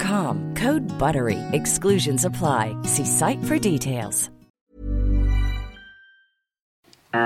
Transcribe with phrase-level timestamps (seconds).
[0.00, 1.38] Code BUTTERY.
[1.52, 2.74] Exclusions apply.
[2.84, 4.30] See site for details.
[7.12, 7.18] I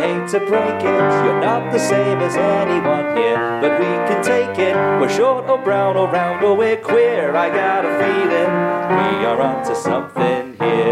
[0.00, 4.58] hate to break it, you're not the same as anyone here, but we can take
[4.58, 4.74] it.
[5.00, 7.34] We're short or brown or round or we're queer.
[7.36, 8.50] I got a feeling
[8.98, 10.91] we are onto something here.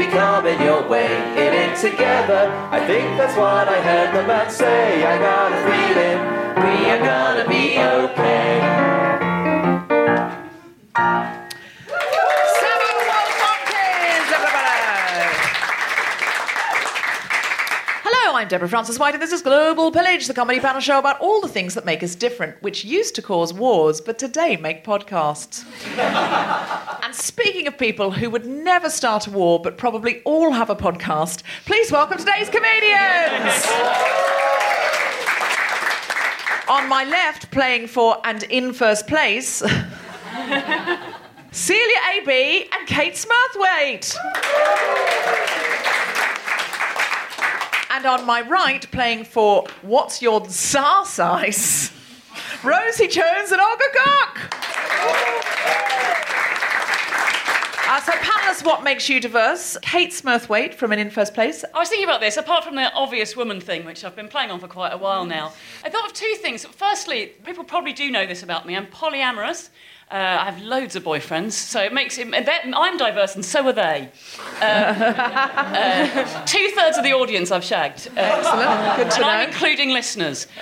[0.00, 1.12] Be coming your way.
[1.32, 5.04] In it together, I think that's what I heard the man say.
[5.04, 6.18] I got a feeling
[6.64, 8.80] we are gonna be okay.
[18.32, 21.48] I'm Deborah Frances-White, and this is Global Pillage, the comedy panel show about all the
[21.48, 25.66] things that make us different, which used to cause wars, but today make podcasts.
[27.10, 30.76] And speaking of people who would never start a war, but probably all have a
[30.76, 33.66] podcast, please welcome today's comedians.
[36.68, 39.60] On my left, playing for and in first place,
[41.50, 44.14] Celya AB and Kate Smurthwaite.
[47.90, 51.90] And on my right, playing for What's Your Tsar Size?
[52.62, 54.54] Rosie Jones and Olga Koch.
[57.90, 59.76] Uh, so, panelists, what makes you diverse?
[59.82, 61.64] Kate Smurthwaite from an In First Place.
[61.74, 64.52] I was thinking about this, apart from the obvious woman thing, which I've been playing
[64.52, 65.52] on for quite a while now.
[65.84, 66.64] I thought of two things.
[66.64, 68.76] Firstly, people probably do know this about me.
[68.76, 69.70] I'm polyamorous.
[70.08, 72.28] Uh, I have loads of boyfriends, so it makes it.
[72.32, 74.08] I'm diverse, and so are they.
[74.60, 78.06] Uh, uh, Two thirds of the audience I've shagged.
[78.16, 78.98] Uh, Excellent.
[78.98, 80.46] Good to and I'm including listeners.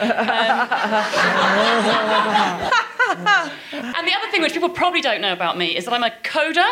[3.08, 3.16] Um,
[3.72, 6.10] and the other thing which people probably don't know about me is that I'm a
[6.22, 6.70] coder.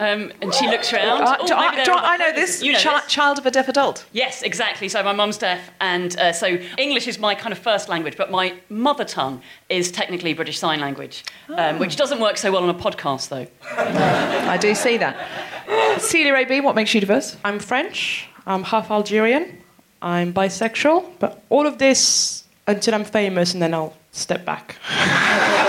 [0.00, 1.22] Um, and she looks around.
[1.22, 2.62] Uh, Oh, do, I, do I- I know this?
[2.62, 3.12] You know Chi- this.
[3.12, 4.06] Child of a deaf adult.
[4.12, 4.88] Yes, exactly.
[4.88, 8.30] So my mum's deaf, and uh, so English is my kind of first language, but
[8.30, 11.22] my mother tongue is technically British Sign Language,
[11.54, 13.46] um, which doesn't work so well on a podcast, though.
[13.76, 15.16] I do see that.
[16.00, 17.36] Celya AB, what makes you diverse?
[17.44, 18.26] I'm French.
[18.46, 19.58] I'm half Algerian.
[20.02, 21.04] I'm bisexual.
[21.18, 24.76] But all of this until I'm famous, and then I'll step back.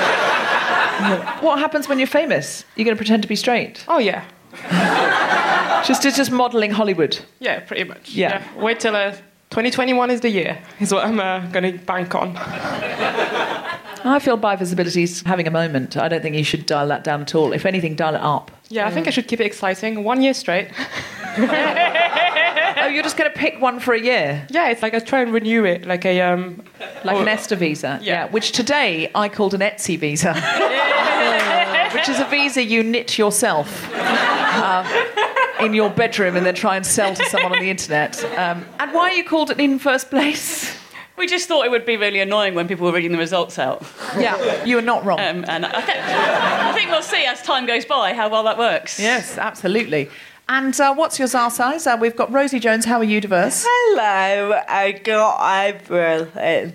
[1.41, 2.65] What happens when you're famous?
[2.75, 3.83] You're going to pretend to be straight?
[3.87, 4.23] Oh yeah,
[5.85, 7.19] Just, it's just modelling Hollywood.
[7.39, 8.11] yeah, pretty much.
[8.13, 8.43] Yeah.
[8.57, 9.11] Wait till uh,
[9.49, 10.61] 2021 is the year.
[10.79, 12.37] Is what I'm uh, going to bank on.
[14.03, 15.95] I feel bi visibility's having a moment.
[15.97, 17.53] I don't think you should dial that down at all.
[17.53, 18.51] If anything, dial it up.
[18.69, 20.03] Yeah, I think I should keep it exciting.
[20.03, 20.69] One year straight.
[22.83, 24.45] Oh, you're just going to pick one for a year?
[24.49, 26.63] Yeah, it's like I try and renew it, like a um,
[27.03, 27.21] Like Oh.
[27.21, 27.99] an ESTA visa?
[28.01, 28.27] Yeah.
[28.29, 30.33] Which today I called an Etsy visa.
[31.93, 33.89] Which is a visa you knit yourself.
[33.93, 34.83] uh,
[35.61, 38.23] in your bedroom and then try and sell to someone on the internet.
[38.37, 40.75] Um, and why are you called it in first place?
[41.17, 43.83] We just thought it would be really annoying when people were reading the results out.
[44.17, 45.19] Yeah, you were not wrong.
[45.19, 48.57] Um, and I, th- I think we'll see as time goes by how well that
[48.57, 48.99] works.
[48.99, 50.09] yes, absolutely.
[50.49, 51.85] And uh, what's your czar size?
[51.85, 52.85] Uh, we've got Rosie Jones.
[52.85, 53.63] How are you diverse?
[53.67, 56.71] Hello, I got eyebrows.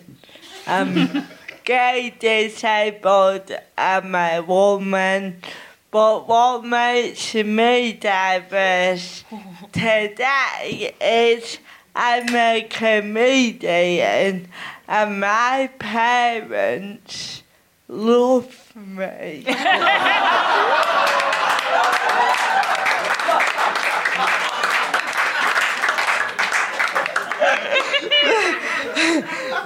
[0.69, 1.27] Um,
[1.67, 5.43] gay, disabled, I'm a woman.
[5.91, 9.25] But what makes me diverse
[9.73, 11.59] today is
[11.95, 14.49] I'm a comedian
[14.89, 17.43] and my parents
[17.89, 19.45] love me.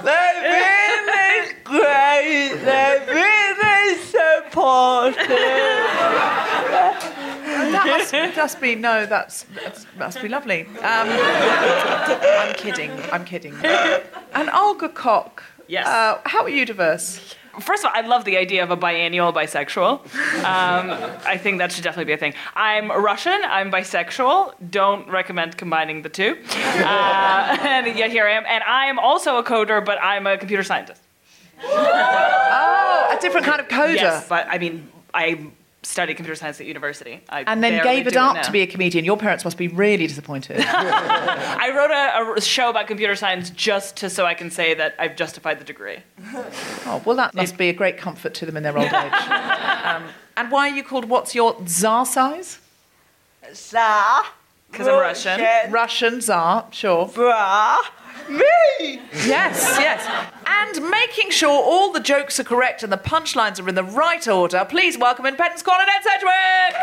[0.03, 0.90] Really
[1.71, 2.55] great.
[2.63, 5.27] They're really supportive.
[7.71, 9.05] That must, must be no.
[9.05, 10.65] That's, that's must be lovely.
[10.65, 12.91] Um, I'm kidding.
[13.11, 13.55] I'm kidding.
[14.33, 15.43] And Olga Koch.
[15.67, 15.87] Yes.
[15.87, 17.35] Uh, how are you diverse?
[17.59, 19.99] First of all, I love the idea of a biannual bisexual.
[20.45, 20.91] Um,
[21.25, 22.33] I think that should definitely be a thing.
[22.55, 23.41] I'm Russian.
[23.43, 24.53] I'm bisexual.
[24.69, 26.37] Don't recommend combining the two.
[26.49, 28.45] Uh, and yet here I am.
[28.47, 31.01] And I am also a coder, but I'm a computer scientist.
[31.63, 33.95] Oh, a different kind of coder.
[33.95, 35.47] Yes, but I mean, I
[35.83, 37.21] studied computer science at university.
[37.29, 38.41] I And then gave it up now.
[38.43, 39.03] to be a comedian.
[39.03, 40.59] Your parents must be really disappointed.
[40.67, 44.93] I wrote a, a show about computer science just to so I can say that
[44.99, 45.97] I've justified the degree.
[46.85, 49.13] oh, well, that must be a great comfort to them in their old age.
[49.83, 50.03] Um,
[50.37, 51.05] and why are you called?
[51.05, 52.59] What's your czar size?
[53.51, 54.23] Sa.
[54.71, 55.71] 'Cause I'm Russian.
[55.71, 57.07] Russian czar, sure.
[57.07, 57.79] Bra.
[58.31, 59.01] Me.
[59.25, 60.07] Yes, yes.
[60.45, 64.25] And making sure all the jokes are correct and the punchlines are in the right
[64.27, 66.75] order, please welcome in Pedant's Corner, Ned Sedgwick!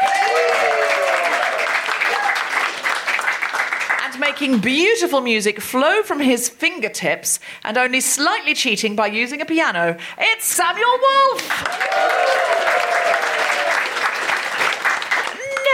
[4.05, 9.47] And making beautiful music flow from his fingertips and only slightly cheating by using a
[9.47, 11.49] piano, it's Samuel Wolf!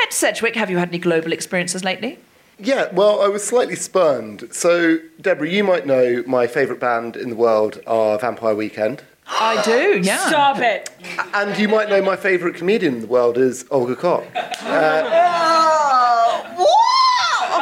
[0.02, 2.18] Ned Sedgwick, have you had any global experiences lately?
[2.58, 4.48] Yeah, well, I was slightly spurned.
[4.52, 9.02] So, Deborah, you might know my favourite band in the world are Vampire Weekend.
[9.26, 10.28] I do, yeah.
[10.28, 10.90] Stop it.
[11.32, 14.24] And you might know my favourite comedian in the world is Olga Koch.
[14.34, 14.50] Uh,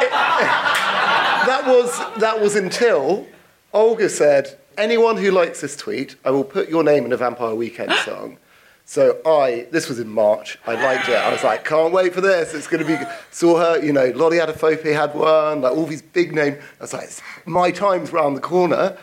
[1.45, 3.25] that was that was until
[3.73, 7.55] Olga said, "Anyone who likes this tweet, I will put your name in a Vampire
[7.55, 8.37] Weekend song."
[8.85, 10.59] So I, this was in March.
[10.67, 11.15] I liked it.
[11.15, 12.53] I was like, can't wait for this.
[12.53, 12.97] It's going to be.
[12.97, 16.57] good." Saw her, you know, Lolly Adefope had one, like all these big names.
[16.79, 17.09] I was like,
[17.45, 18.97] my time's round the corner.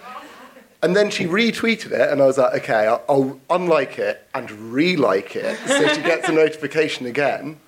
[0.82, 4.50] And then she retweeted it, and I was like, okay, I'll, I'll unlike it and
[4.50, 7.60] re-like it, so she gets a notification again.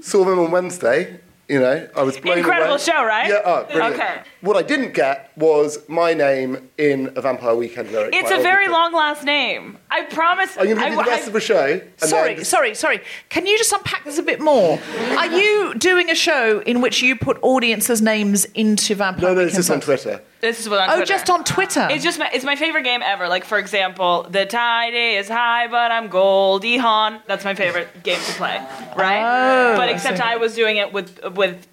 [0.00, 1.20] Saw them on Wednesday.
[1.48, 2.82] You know, I was blown Incredible away.
[2.82, 3.28] show, right?
[3.28, 3.94] Yeah, oh, brilliant.
[3.94, 4.22] Okay.
[4.40, 8.14] What I didn't get was my name in a Vampire Weekend lyric.
[8.14, 8.72] It's a very Koch.
[8.72, 9.78] long last name.
[9.90, 10.56] I promise.
[10.58, 11.80] I'm going to I- you the rest I- of the show.
[11.98, 13.00] Sorry, then- sorry, sorry.
[13.28, 14.78] Can you just unpack this a bit more?
[15.16, 19.40] Are you doing a show in which you put audiences' names into Vampire No, no,
[19.40, 19.80] it's Weekend just on?
[19.80, 20.20] Twitter.
[20.40, 21.06] This is what on Oh, Twitter.
[21.12, 21.86] just on Twitter.
[21.90, 23.28] It's just my, it's my favorite game ever.
[23.28, 27.20] Like for example, the tide is high, but I'm Goldie Hawn.
[27.28, 28.60] That's my favorite game to play,
[28.96, 29.22] right?
[29.22, 30.22] Oh, but except see.
[30.22, 31.66] I was doing it with with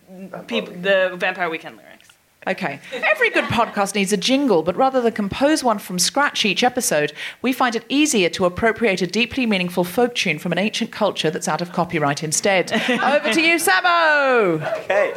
[0.47, 1.98] people the Vampire Weekend lyrics.
[2.47, 2.79] Okay.
[2.93, 7.11] Every good podcast needs a jingle, but rather than compose one from scratch each episode,
[7.41, 11.29] we find it easier to appropriate a deeply meaningful folk tune from an ancient culture
[11.29, 12.71] that's out of copyright instead.
[12.89, 14.55] Over to you, Sabo!
[14.83, 15.11] Okay.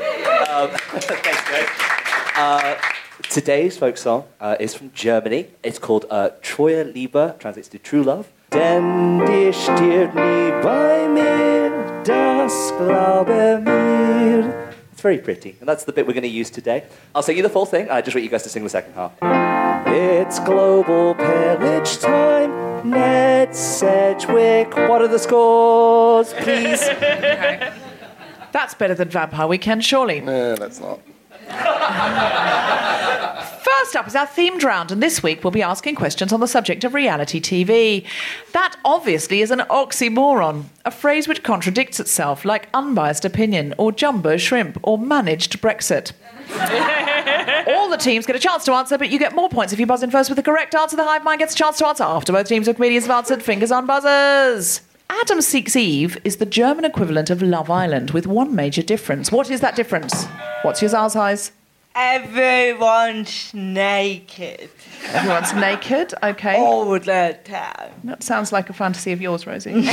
[0.49, 1.69] Um, thanks, guys.
[2.37, 2.75] Uh,
[3.31, 5.47] today's folk song uh, is from Germany.
[5.63, 8.27] It's called uh, Treue Liebe, translates to True Love.
[8.53, 11.73] Denn dir stirbt nie bei mir,
[12.05, 14.62] das glaube mir.
[15.03, 16.85] It's very pretty, and that's the bit we're going to use today.
[17.13, 18.93] I'll sing you the full thing, I just want you guys to sing the second
[18.93, 19.11] half.
[19.89, 22.89] It's global pillage time.
[22.89, 26.87] Ned Sedgwick, what are the scores, please?
[28.53, 30.21] That's better than Vampire Weekend, surely.
[30.21, 31.01] No, that's not.
[33.83, 36.47] First up is our themed round, and this week we'll be asking questions on the
[36.47, 38.07] subject of reality TV.
[38.53, 44.37] That obviously is an oxymoron, a phrase which contradicts itself, like unbiased opinion, or jumbo
[44.37, 46.13] shrimp, or managed Brexit.
[47.67, 49.87] All the teams get a chance to answer, but you get more points if you
[49.87, 50.95] buzz in first with the correct answer.
[50.95, 53.43] The hive mind gets a chance to answer after both teams of comedians have answered.
[53.43, 54.83] Fingers on buzzers.
[55.11, 59.33] Adam Seeks Eve is the German equivalent of Love Island, with one major difference.
[59.33, 60.27] What is that difference?
[60.63, 61.51] What's your Tsar size?
[61.95, 64.71] Everyone's naked
[65.09, 66.15] Everyone's naked.
[66.23, 66.57] Okay.
[66.57, 67.93] all the time.
[68.05, 69.89] That sounds like a fantasy of yours, Rosie.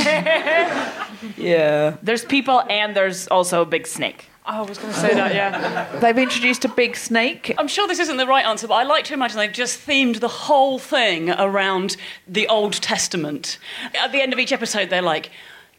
[1.36, 1.96] Yeah.
[2.02, 4.26] There's people and there's also a big snake.
[4.46, 5.98] Oh, I was going to say that, yeah.
[6.00, 7.54] They've introduced a big snake.
[7.58, 10.20] I'm sure this isn't the right answer, but I like to imagine they've just themed
[10.20, 13.58] the whole thing around the Old Testament.
[13.94, 15.30] At the end of each episode, they're like,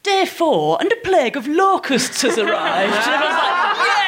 [0.03, 2.93] Day four, and a plague of locusts has arrived.
[2.93, 4.00] and everyone's like, yes, at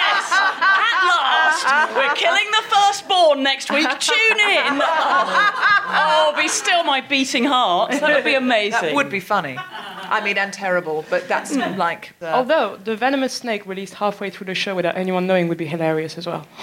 [1.64, 3.88] last, we're killing the firstborn next week.
[4.00, 4.82] Tune in.
[4.82, 5.54] Oh,
[5.88, 7.92] oh, be still my beating heart.
[7.92, 8.82] That would be amazing.
[8.82, 9.58] That would be funny.
[9.58, 11.78] I mean, and terrible, but that's hmm.
[11.78, 12.34] like the.
[12.34, 16.18] Although the venomous snake released halfway through the show without anyone knowing would be hilarious
[16.18, 16.48] as well.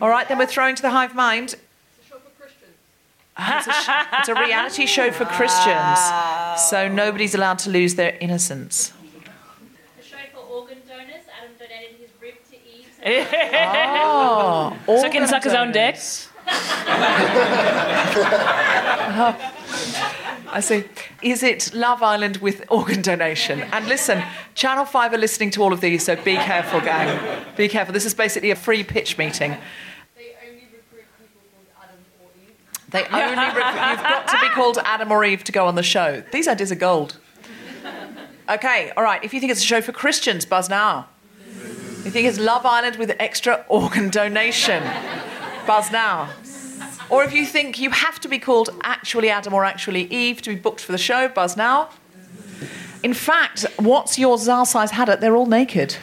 [0.00, 1.56] All right, then we're throwing to the hive mind.
[3.36, 5.98] It's a, sh- it's a reality show for Christians,
[6.70, 8.92] so nobody's allowed to lose their innocence.
[9.96, 12.56] The show for organ donors, Adam donated his rib to
[13.04, 13.10] So
[14.06, 15.96] Oh, So he can suck his own dick?
[20.46, 20.84] I see.
[21.22, 23.60] Is it Love Island with organ donation?
[23.62, 24.22] And listen,
[24.54, 27.44] Channel 5 are listening to all of these, so be careful, gang.
[27.56, 27.92] Be careful.
[27.92, 29.56] This is basically a free pitch meeting.
[30.16, 32.52] They only recruit, people called Adam or Eve.
[32.90, 36.22] They only you've got to be called Adam or Eve to go on the show.
[36.32, 37.18] These ideas are gold.
[38.48, 39.24] Okay, all right.
[39.24, 41.08] If you think it's a show for Christians, buzz now.
[42.04, 44.82] You think it's Love Island with extra organ donation,
[45.66, 46.28] buzz now.
[47.08, 50.50] Or if you think you have to be called actually Adam or actually Eve to
[50.50, 51.88] be booked for the show, buzz now.
[53.02, 55.20] In fact, what's your Zar size haddock?
[55.20, 55.96] They're all naked.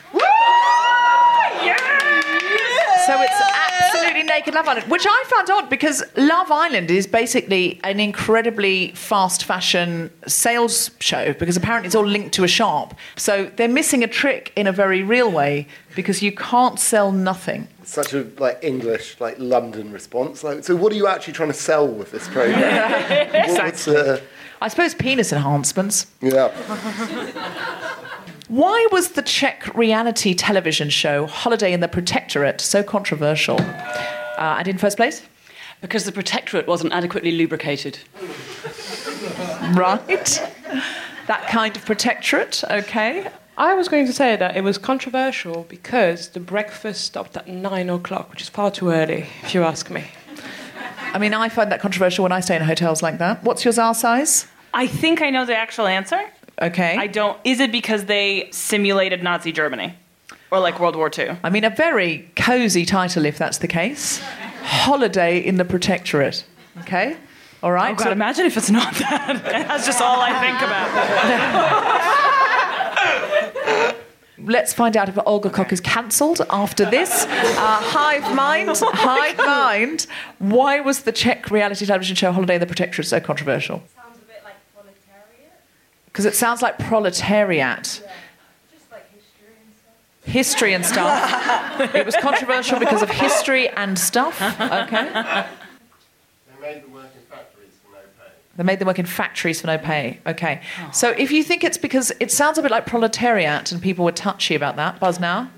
[3.05, 7.79] So it's absolutely naked Love Island, which I found odd because Love Island is basically
[7.83, 12.93] an incredibly fast fashion sales show because apparently it's all linked to a shop.
[13.15, 17.67] So they're missing a trick in a very real way because you can't sell nothing.
[17.83, 20.43] Such a like English, like London response.
[20.43, 22.61] Like, so what are you actually trying to sell with this program?
[23.51, 24.21] What- what's, uh,
[24.61, 26.05] I suppose penis enhancements.
[26.21, 26.51] yeah.
[28.51, 33.55] Why was the Czech reality television show Holiday in the Protectorate so controversial?
[33.61, 35.21] Uh, and in first place?
[35.79, 37.99] Because the protectorate wasn't adequately lubricated.
[39.73, 40.49] Right.
[41.27, 43.31] that kind of protectorate, okay.
[43.57, 47.89] I was going to say that it was controversial because the breakfast stopped at nine
[47.89, 50.03] o'clock, which is far too early, if you ask me.
[51.13, 53.45] I mean, I find that controversial when I stay in hotels like that.
[53.45, 54.45] What's your Zar size?
[54.73, 56.19] I think I know the actual answer.
[56.61, 56.95] Okay.
[56.97, 57.37] I don't.
[57.43, 59.95] Is it because they simulated Nazi Germany?
[60.51, 61.37] Or like World War II?
[61.43, 64.19] I mean, a very cosy title if that's the case.
[64.63, 66.43] Holiday in the Protectorate.
[66.81, 67.15] Okay?
[67.63, 67.91] All right.
[67.91, 69.41] Oh, God, imagine if it's not that.
[69.67, 70.91] That's just all I think about.
[74.43, 77.25] Let's find out if Olga Koch is cancelled after this.
[77.25, 80.07] Uh, Hive Mind, Hive Mind.
[80.39, 83.83] Why was the Czech reality television show Holiday in the Protectorate so controversial?
[83.95, 85.61] Sounds a bit like proletariat.
[86.11, 87.83] Because it sounds like proletariat.
[88.71, 90.33] Just like history and stuff.
[90.33, 91.95] History and stuff.
[91.95, 94.41] it was controversial because of history and stuff.
[94.41, 95.05] Okay.
[96.61, 98.31] They made them work in factories for no pay.
[98.57, 100.19] They made them work in factories for no pay.
[100.27, 100.61] Okay.
[100.91, 104.11] So if you think it's because it sounds a bit like proletariat and people were
[104.11, 105.49] touchy about that, buzz now.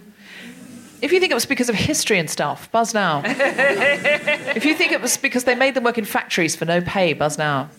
[1.02, 3.22] If you think it was because of history and stuff, buzz now.
[3.26, 7.12] if you think it was because they made them work in factories for no pay,
[7.12, 7.70] buzz now.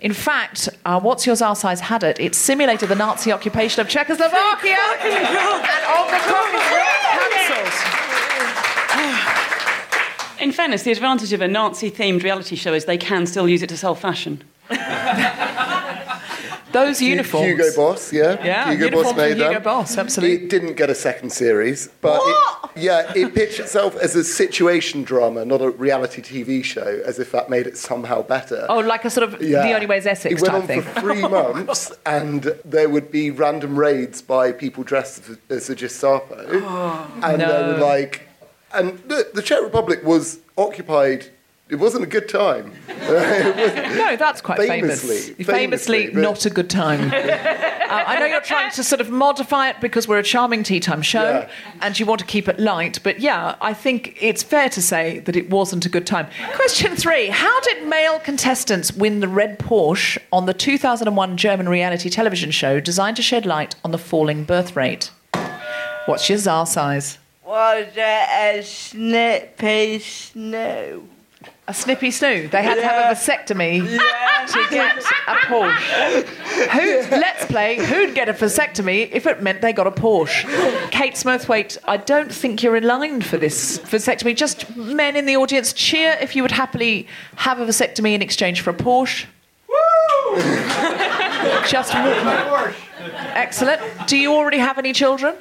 [0.00, 2.20] In fact, uh, What's Your Zar Size had it.
[2.20, 4.76] It simulated the Nazi occupation of Czechoslovakia.
[5.02, 6.54] and Olga Koch
[7.64, 7.74] is.
[10.40, 13.62] In fairness, the advantage of a Nazi themed reality show is they can still use
[13.62, 14.44] it to sell fashion.
[16.72, 17.46] Those uniforms.
[17.46, 18.44] Hugo Boss, yeah.
[18.44, 19.62] Yeah, Hugo uniforms Boss made from Hugo them.
[19.62, 20.44] Boss, absolutely.
[20.44, 25.02] It didn't get a second series, but it, yeah, it pitched itself as a situation
[25.02, 28.66] drama, not a reality TV show, as if that made it somehow better.
[28.68, 29.62] Oh, like a sort of Yeah.
[29.62, 30.82] The Only Way is Essex It went on thing.
[30.82, 35.74] for three months, and there would be random raids by people dressed as, as the
[35.74, 36.36] Gestapo,
[37.22, 37.72] and they no.
[37.72, 38.28] were like,
[38.74, 41.28] and the, the Czech Republic was occupied.
[41.68, 42.72] It wasn't a good time.
[43.08, 45.26] No, that's quite Famously, famous.
[45.26, 47.12] Famously, famously, but- not a good time.
[47.88, 50.78] Uh, I know you're trying to sort of modify it because we're a charming tea
[50.78, 51.48] time show Yeah.
[51.80, 55.20] and you want to keep it light, but yeah, I think it's fair to say
[55.20, 56.26] that it wasn't a good time.
[56.54, 62.10] Question three How did male contestants win the red Porsche on the 2001 German reality
[62.10, 65.10] television show designed to shed light on the falling birth rate?
[66.04, 67.16] What's your Zar size?
[67.42, 67.98] Was it
[68.58, 71.04] a snippy snow?
[71.68, 72.50] A snippy snoo.
[72.50, 76.24] They had to have a vasectomy to get a Porsche.
[76.70, 80.46] Who, let's play who'd get a vasectomy if it meant they got a Porsche.
[80.90, 84.34] Kate Smurthwaite, I don't think you're in line for this vasectomy.
[84.34, 87.06] Just men in the audience, cheer if you would happily
[87.36, 89.26] have a vasectomy in exchange for a Porsche.
[89.68, 90.36] Woo!
[91.68, 92.74] Just Porsche.
[93.34, 93.82] excellent.
[94.06, 95.36] Do you already have any children?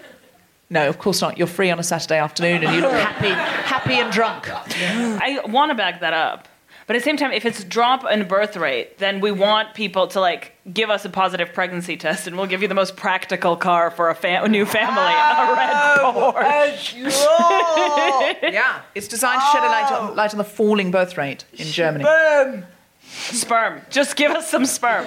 [0.70, 1.38] No, of course not.
[1.38, 4.50] You're free on a Saturday afternoon and you look happy, happy and drunk.
[4.50, 6.48] I want to back that up.
[6.88, 10.08] But at the same time, if it's drop in birth rate, then we want people
[10.08, 13.58] to like give us a positive pregnancy test, and we'll give you the most practical
[13.58, 18.54] car for a fa- new family, a oh, red Porsche.
[18.54, 20.14] Yeah, it's designed to shed a light on, oh.
[20.14, 22.06] light on the falling birth rate in Germany.
[22.06, 22.66] Boom.
[23.02, 23.82] Sperm.
[23.90, 25.06] Just give us some sperm.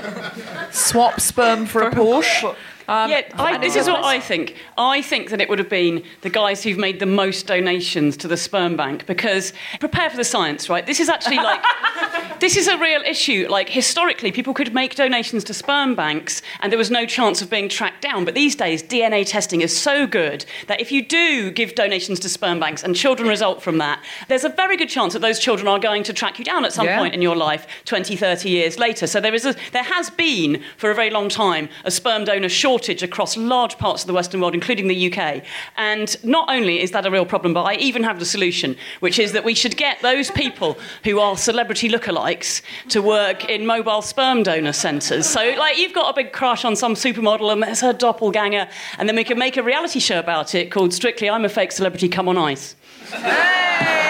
[0.71, 2.55] Swap sperm for a Porsche.
[2.91, 4.57] Um, yeah, I, this is what I think.
[4.77, 8.27] I think that it would have been the guys who've made the most donations to
[8.27, 10.85] the sperm bank because prepare for the science, right?
[10.85, 11.63] This is actually like
[12.41, 13.47] this is a real issue.
[13.49, 17.49] Like historically, people could make donations to sperm banks and there was no chance of
[17.49, 18.25] being tracked down.
[18.25, 22.29] But these days, DNA testing is so good that if you do give donations to
[22.29, 25.69] sperm banks and children result from that, there's a very good chance that those children
[25.69, 26.99] are going to track you down at some Yeah.
[26.99, 29.07] point in your life 20, 30 years later.
[29.07, 32.49] So there is a, there has been for a very long time a sperm donor
[32.49, 35.43] shortage across large parts of the Western world, including the UK.
[35.77, 39.19] And not only is that a real problem, but I even have the solution, which
[39.19, 44.03] is that we should get those people who are celebrity lookalikes to work in mobile
[44.03, 45.29] sperm donor centres.
[45.29, 48.69] So, like, you've got a big crush on some supermodel and there's her doppelganger,
[48.99, 51.73] and then we can make a reality show about it called Strictly I'm a Fake
[51.73, 52.75] Celebrity, Come on Ice.
[53.11, 54.01] Hey!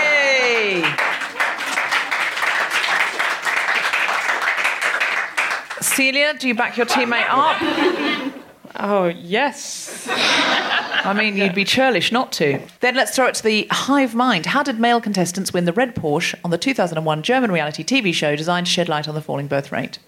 [6.01, 8.30] Celia, do you back your teammate up?
[8.77, 10.07] Oh, yes.
[10.09, 12.61] I mean, you'd be churlish not to.
[12.81, 14.47] Then let's throw it to the hive mind.
[14.47, 18.37] How did male contestants win the red Porsche on the 2001 German reality TV show
[18.37, 19.99] designed to shed light on the falling birth rate?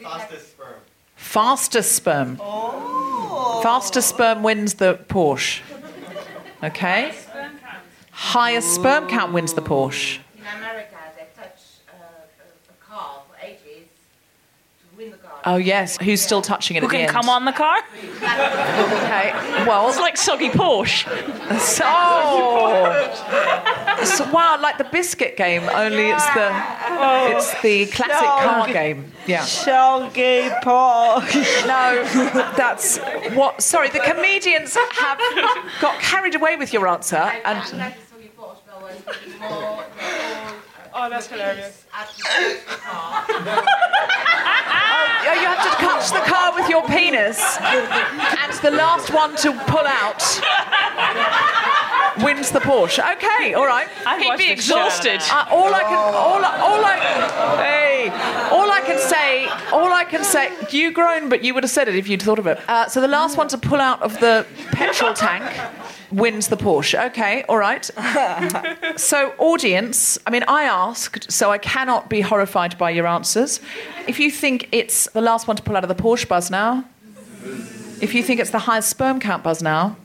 [0.00, 0.74] Fastest sperm.
[1.16, 2.38] Fastest sperm.
[2.40, 3.60] Oh.
[3.62, 5.60] Fastest sperm wins the Porsche.
[6.62, 7.14] Okay.
[8.10, 10.18] Highest sperm count wins the Porsche.
[10.36, 13.88] In America, they touch uh, a, a car for ages
[14.80, 15.37] to win the car.
[15.50, 17.12] Oh yes, who's still touching it Who at the can end?
[17.12, 17.78] come on the car?
[17.78, 19.32] Okay.
[19.66, 21.08] Well, It's like soggy Porsche.
[21.58, 21.84] so,
[24.04, 27.32] so wow, like the biscuit game, only it's the oh.
[27.34, 29.10] it's the classic car game.
[29.26, 29.40] Yeah.
[29.40, 31.66] Soggy Porsche.
[31.66, 32.04] No,
[32.54, 32.98] that's
[33.34, 33.62] what.
[33.62, 35.18] Sorry, the comedians have
[35.80, 39.40] got carried away with your answer, I and like the soggy Porsche, but when it's
[39.40, 39.84] more,
[41.00, 41.84] Oh, that's hilarious.
[45.28, 49.52] Oh, you have to touch the car with your penis, and the last one to
[49.66, 50.22] pull out
[52.24, 53.00] wins the Porsche.
[53.16, 53.88] Okay, all right.
[54.06, 55.20] I'd He'd be the shit out of exhausted.
[55.30, 56.96] Uh, all I can, all, all I,
[57.62, 58.08] hey,
[58.50, 60.52] all I can say, all I can say.
[60.70, 62.58] You groan, but you would have said it if you'd thought of it.
[62.68, 65.44] Uh, so the last one to pull out of the petrol tank
[66.10, 67.06] wins the Porsche.
[67.08, 67.88] Okay, all right.
[68.98, 73.60] So audience, I mean, I asked, so I cannot be horrified by your answers.
[74.08, 76.84] If you think it's the last one to pull out of the Porsche, buzz now.
[78.00, 79.96] If you think it's the highest sperm count, buzz now.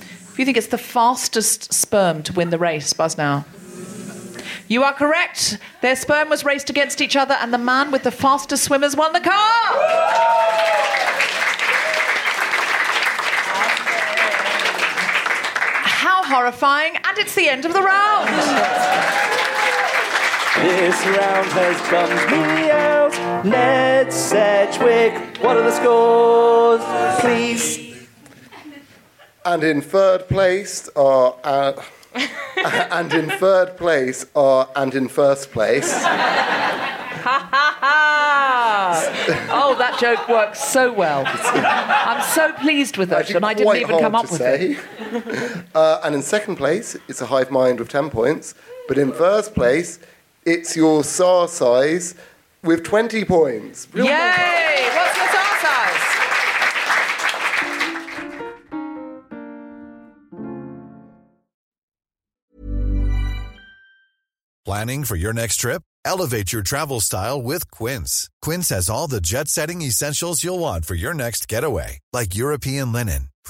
[0.00, 3.44] If you think it's the fastest sperm to win the race, buzz now.
[4.68, 5.58] You are correct.
[5.80, 9.12] Their sperm was raced against each other, and the man with the fastest swimmers won
[9.12, 9.30] the car.
[16.02, 16.94] How horrifying!
[16.96, 18.28] And it's the end of the round.
[20.56, 23.44] This round has bummed me out.
[23.44, 27.20] Ned Sedgwick, what are the scores?
[27.20, 28.08] Please.
[29.44, 31.34] And in third place are.
[31.42, 31.72] Uh,
[32.90, 34.68] and in third place are.
[34.76, 35.90] And in first place.
[35.92, 38.10] Ha ha ha!
[39.50, 41.24] Oh, that joke works so well.
[41.26, 44.76] I'm so pleased with it, and I didn't even come up to with say.
[44.76, 44.78] it.
[45.74, 48.54] uh, and in second place, it's a hive mind with 10 points.
[48.88, 49.98] But in first place,
[50.44, 52.14] it's your Tsar size
[52.62, 53.86] with 20 points.
[53.92, 54.88] Real Yay!
[54.94, 56.20] What's your Tsar size?
[64.64, 65.82] Planning for your next trip?
[66.04, 68.30] Elevate your travel style with Quince.
[68.40, 72.92] Quince has all the jet setting essentials you'll want for your next getaway, like European
[72.92, 73.28] linen,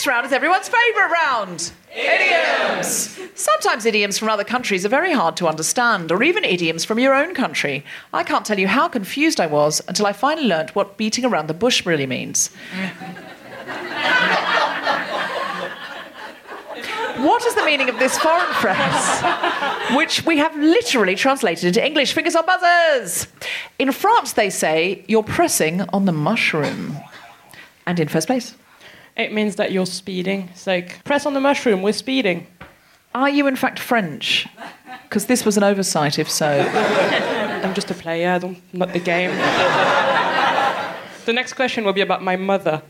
[0.00, 3.20] Next round is everyone's favourite round idioms.
[3.34, 7.12] Sometimes idioms from other countries are very hard to understand, or even idioms from your
[7.12, 7.84] own country.
[8.14, 11.48] I can't tell you how confused I was until I finally learnt what beating around
[11.48, 12.48] the bush really means.
[17.18, 19.22] What is the meaning of this foreign phrase,
[19.94, 22.14] which we have literally translated into English?
[22.14, 23.26] Fingers on buzzers.
[23.78, 26.96] In France, they say, you're pressing on the mushroom.
[27.86, 28.54] And in first place.
[29.20, 30.48] It means that you're speeding.
[30.52, 32.46] It's like, press on the mushroom, we're speeding.
[33.14, 34.46] Are you, in fact, French?
[35.02, 36.48] Because this was an oversight, if so.
[37.62, 39.30] I'm just a player, I don't, the game.
[41.26, 42.80] the next question will be about my mother.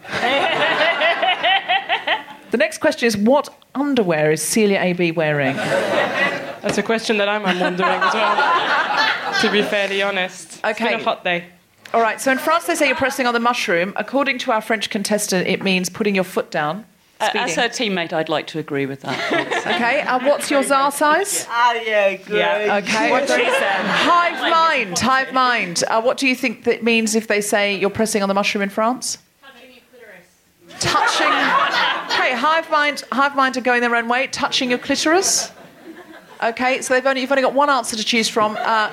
[2.52, 5.56] The next question is what underwear is Celya AB wearing?
[5.56, 10.54] That's a question that I'm, I'm wondering as well, to be fairly honest.
[10.54, 10.90] It's Okay.
[10.90, 11.46] been a hot day.
[11.92, 13.92] All right, so in France they say you're pressing on the mushroom.
[13.96, 16.84] According to our French contestant, it means putting your foot down.
[17.18, 17.48] Uh, Speeding.
[17.48, 19.18] as her teammate, I'd like to agree with that.
[19.60, 21.46] Okay, uh, what's your czar size?
[21.50, 22.36] Ah, yeah, good.
[22.38, 22.80] Yeah.
[22.82, 23.10] Okay.
[23.10, 23.84] What she said.
[23.84, 25.84] Hive mind, hive mind.
[25.88, 28.62] Uh, what do you think that means if they say you're pressing on the mushroom
[28.62, 29.18] in France?
[29.42, 30.80] Touching your clitoris.
[30.80, 31.26] Touching.
[31.26, 34.26] Okay, hive mind, hive mind are going their own way.
[34.28, 35.50] Touching your clitoris.
[36.42, 38.56] Okay, so only, you've only got one answer to choose from.
[38.56, 38.88] Uh,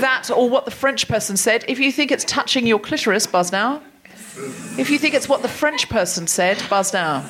[0.00, 1.64] that or what the French person said.
[1.68, 3.82] If you think it's touching your clitoris, buzz now.
[4.76, 7.28] If you think it's what the French person said, buzz now.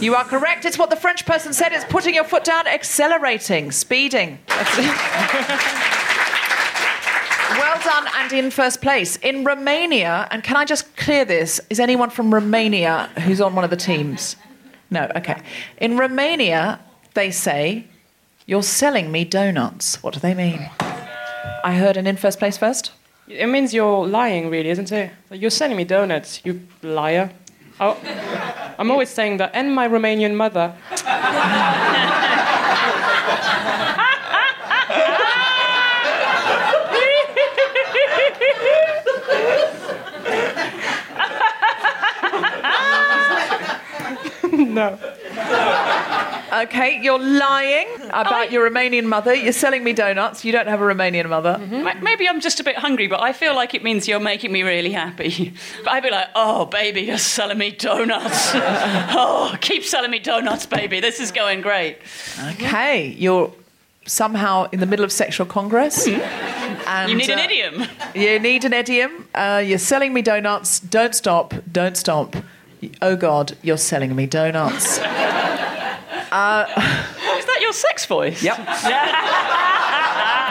[0.00, 0.64] You are correct.
[0.64, 1.72] It's what the French person said.
[1.72, 4.38] It's putting your foot down, accelerating, speeding.
[7.58, 9.16] Well done, and in first place.
[9.16, 11.60] In Romania, and can I just clear this?
[11.68, 14.36] Is anyone from Romania who's on one of the teams?
[14.90, 15.40] No, okay.
[15.76, 16.80] In Romania,
[17.12, 17.86] they say,
[18.44, 20.02] You're selling me donuts.
[20.02, 20.68] What do they mean?
[21.64, 22.90] I heard an in first place first.
[23.28, 25.12] It means you're lying, really, isn't it?
[25.30, 27.30] You're sending me donuts, you liar.
[27.78, 27.96] Oh,
[28.78, 30.74] I'm always saying that, and my Romanian mother.
[44.52, 44.98] no.
[46.52, 49.34] Okay, you're lying about your Romanian mother.
[49.34, 50.44] You're selling me donuts.
[50.44, 51.56] You don't have a Romanian mother.
[51.70, 54.52] Ma- Maybe I'm just a bit hungry, but I feel like it means you're making
[54.52, 55.54] me really happy.
[55.84, 58.50] But I'd be like, oh, baby, you're selling me donuts.
[58.54, 61.00] oh, keep selling me donuts, baby.
[61.00, 61.96] This is going great.
[62.50, 63.50] Okay, you're
[64.04, 66.06] somehow in the middle of sexual congress.
[66.06, 67.84] And, you need an uh, idiom.
[68.14, 69.26] You need an idiom.
[69.34, 70.80] Uh, you're selling me donuts.
[70.80, 71.54] Don't stop.
[71.72, 72.36] Don't stop.
[73.00, 74.98] Oh God, you're selling me donuts.
[74.98, 75.02] Is
[77.46, 78.42] that your sex voice?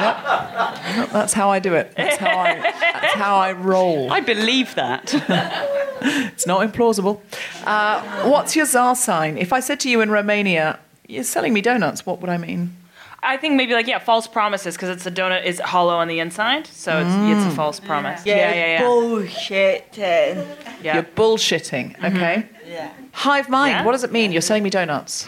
[0.02, 1.08] Yep.
[1.12, 1.94] That's how I do it.
[1.96, 4.12] That's how I, that's how I roll.
[4.12, 5.14] I believe that.
[6.04, 7.22] It's not implausible.
[7.64, 9.38] Uh, what's your czar sign?
[9.38, 12.76] If I said to you in Romania, you're selling me donuts, what would I mean?
[13.24, 16.20] I think maybe like yeah, false promises because it's a donut is hollow on the
[16.20, 18.26] inside, so it's it's a false promise.
[18.26, 18.66] Yeah, yeah, yeah.
[18.66, 18.82] yeah.
[18.82, 19.98] bullshit.
[19.98, 20.96] Yeah.
[20.96, 22.48] You're bullshitting, okay?
[22.68, 22.92] Yeah.
[23.12, 23.86] Hive mind, Yeah?
[23.86, 24.32] what does it mean?
[24.32, 25.28] You're selling me donuts.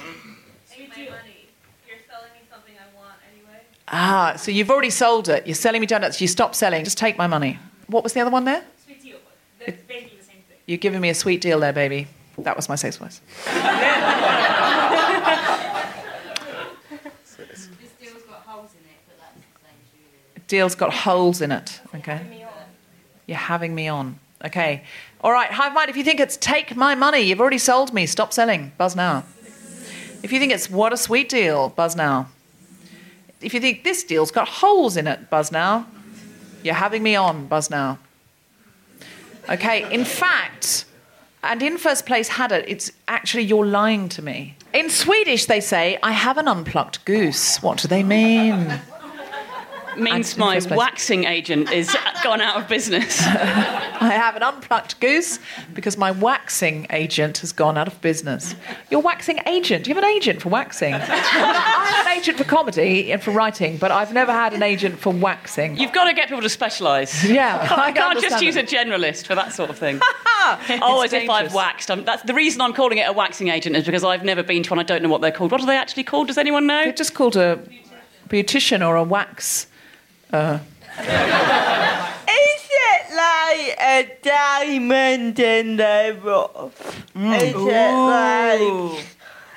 [0.76, 3.60] You're selling me something I want anyway.
[3.90, 5.46] Ah, so you've already sold it.
[5.46, 6.20] You're selling me donuts.
[6.20, 6.84] You stop selling.
[6.84, 7.60] Just take my money.
[7.88, 8.64] What was the other one there?
[8.84, 9.18] Sweet deal.
[9.60, 10.58] That's basically the same thing.
[10.66, 12.08] You're giving me a sweet deal there, baby.
[12.40, 13.22] That was my sex voice.
[20.48, 21.80] Deal's got holes in it.
[21.96, 22.22] Okay.
[23.28, 24.20] You're having me on.
[24.44, 24.84] Okay.
[25.22, 28.06] All right, Hive Mind, if you think it's take my money, you've already sold me,
[28.06, 28.74] stop selling.
[28.78, 29.24] Buzz now.
[30.22, 32.28] If you think it's what a sweet deal, buzz now.
[33.42, 35.86] If you think this deal's got holes in it, buzz now.
[36.64, 38.00] You're having me on, buzz now.
[39.50, 40.86] Okay, in fact,
[41.44, 44.56] and in first place had it, it's actually you're lying to me.
[44.74, 47.62] In Swedish, they say, I have an unplucked goose.
[47.62, 48.80] What do they mean?
[49.98, 53.22] Means my waxing agent is gone out of business.
[54.04, 55.40] I have an unplucked goose
[55.74, 58.56] because my waxing agent has gone out of business.
[58.90, 59.88] Your waxing agent?
[59.88, 60.94] You have an agent for waxing?
[60.96, 65.00] I have an agent for comedy and for writing, but I've never had an agent
[65.00, 65.78] for waxing.
[65.78, 67.24] You've got to get people to specialise.
[67.34, 70.00] Yeah, I I can't just use a generalist for that sort of thing.
[70.04, 71.90] oh, as if I've waxed.
[71.90, 74.62] I'm, that's the reason I'm calling it a waxing agent is because I've never been
[74.64, 74.80] to one.
[74.80, 75.52] I don't know what they're called.
[75.52, 76.28] What are they actually called?
[76.28, 76.84] Does anyone know?
[76.84, 77.60] They're just called a
[78.30, 79.68] beautician or a wax.
[80.34, 80.58] Uh,
[80.98, 81.06] Is
[82.72, 87.06] it like a diamond in the rough?
[87.16, 89.06] Is it like.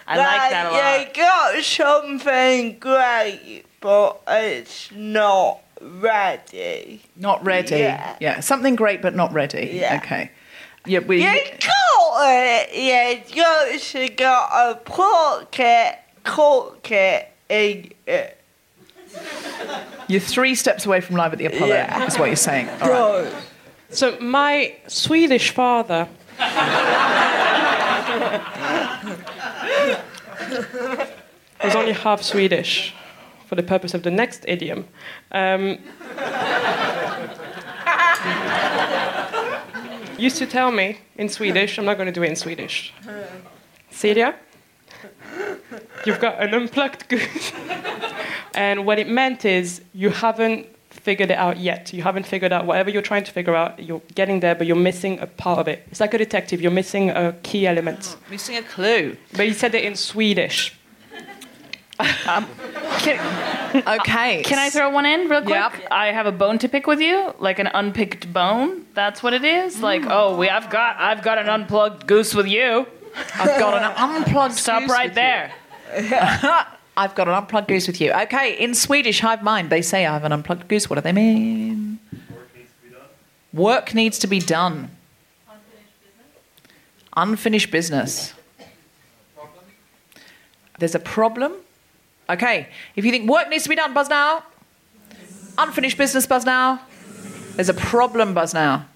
[0.07, 1.01] I like that a lot.
[1.01, 7.03] You got something great, but it's not ready.
[7.17, 7.77] not ready.
[7.79, 8.17] Yeah.
[8.21, 8.41] yeah.
[8.41, 9.71] something great but not ready.
[9.73, 9.99] Yeah.
[10.05, 10.31] Okay.
[10.85, 11.25] Yeah, we.
[11.25, 12.71] You got it.
[12.75, 13.23] Yeah,
[13.95, 14.85] You got
[15.59, 18.37] it, cook it, eat it.
[20.09, 21.75] You're three steps away from live at the Apollo.
[21.75, 22.07] Yeah.
[22.07, 22.69] Is what you're saying.
[22.81, 23.33] All right.
[23.91, 26.09] So my Swedish father
[31.63, 32.95] was only half Swedish
[33.47, 34.87] for the purpose of the next idiom.
[35.33, 35.79] Um,
[40.19, 42.93] used to tell me in Swedish, I'm not going to do it in Swedish.
[43.91, 44.35] Celia,
[46.05, 47.53] you've got an unplugged goose.
[48.55, 51.93] and what it meant is you haven't figured it out yet.
[51.93, 53.81] You haven't figured out whatever you're trying to figure out.
[53.81, 55.87] You're getting there, but you're missing a part of it.
[55.91, 58.17] It's like a detective, you're missing a key element.
[58.31, 59.17] Missing a clue.
[59.33, 60.75] But he said it in Swedish.
[62.29, 62.47] Um,
[63.87, 64.43] okay.
[64.51, 65.55] Can I throw one in real quick?
[65.55, 65.89] Yep.
[65.91, 68.85] I have a bone to pick with you, like an unpicked bone.
[68.95, 69.81] That's what it is.
[69.81, 70.11] Like, mm.
[70.11, 72.87] oh, we, I've got, I've got an unplugged goose with you.
[73.35, 75.23] I've got an unplugged Stop goose right with you.
[75.23, 76.67] there.
[76.97, 78.13] I've got an unplugged goose with you.
[78.13, 80.89] Okay, in Swedish hive mind, they say I have an unplugged goose.
[80.89, 81.99] What do they mean?
[83.53, 84.91] Work needs to be done.
[87.17, 88.35] Unfinished business.
[90.79, 91.55] There's a problem.
[92.29, 94.43] Okay, if you think work needs to be done, buzz now.
[95.57, 96.81] Unfinished business, buzz now.
[97.55, 98.87] There's a problem, buzz now.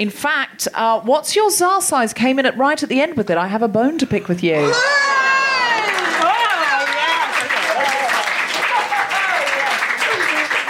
[0.00, 3.28] In fact, uh, what's your czar size came in at right at the end with
[3.28, 3.36] it.
[3.36, 4.54] I have a bone to pick with you.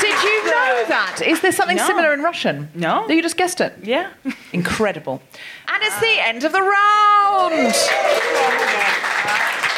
[0.01, 1.23] Did you know that?
[1.25, 1.87] Is there something No.
[1.87, 2.71] similar in Russian?
[2.75, 3.07] No.
[3.09, 3.75] You just guessed it.
[3.83, 4.09] Yeah.
[4.53, 5.23] Incredible.
[5.69, 7.75] And it's the end of the round.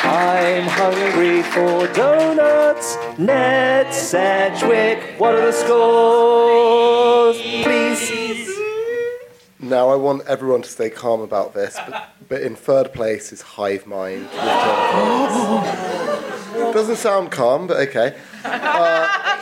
[0.04, 2.96] I'm hungry for donuts.
[3.18, 7.36] Ned Sedgwick, what are the scores?
[7.64, 8.51] Please.
[9.62, 13.42] Now I want everyone to stay calm about this, but, but in third place is
[13.42, 14.24] Hive Mind.
[14.24, 14.32] with
[16.74, 18.16] Doesn't sound calm, but okay.
[18.44, 19.40] Uh,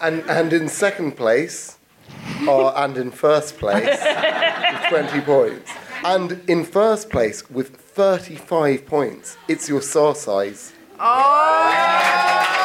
[0.00, 1.78] and and in second place,
[2.48, 5.70] uh, and in first place, with 20 points.
[6.04, 10.72] And in first place with 35 points, it's your Tsar size.
[10.98, 12.57] The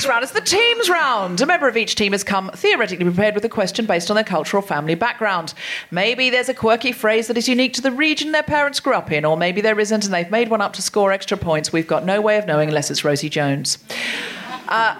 [0.00, 1.38] next round is the teams round.
[1.42, 4.24] A member of each team has come theoretically prepared with a question based on their
[4.24, 5.52] cultural family background.
[5.90, 9.12] Maybe there's a quirky phrase that is unique to the region their parents grew up
[9.12, 11.70] in, or maybe there isn't and they've made one up to score extra points.
[11.70, 13.76] We've got no way of knowing unless it's Rosie Jones.
[14.68, 14.94] Uh,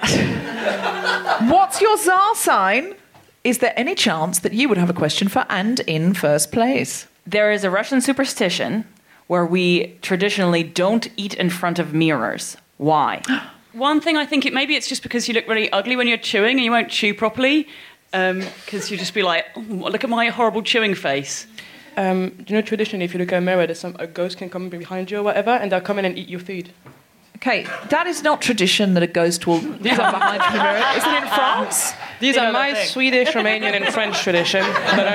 [1.49, 2.95] what's your czar sign?
[3.43, 7.07] Is there any chance that you would have a question for and in first place?
[7.27, 8.85] There is a Russian superstition
[9.29, 12.59] where we traditionally don't eat in front of mirrors.
[12.77, 13.23] Why?
[13.73, 16.19] One thing I think it maybe it's just because you look really ugly when you're
[16.19, 17.69] chewing and you won't chew properly
[18.11, 21.47] because you just be like, oh, look at my horrible chewing face.
[21.97, 24.49] Um, you know traditionally, if you look at a mirror, there's some a ghost can
[24.49, 26.73] come behind you or whatever, and they'll come in and eat your food.
[27.43, 30.97] Okay, that is not tradition that a ghost will come behind you in the mirror.
[30.97, 31.93] Is it in France?
[32.21, 32.87] These You are my thing.
[32.87, 35.15] Swedish, Romanian, and French tradition, but I